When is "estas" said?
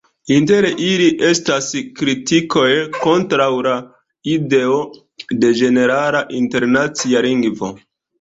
1.25-1.65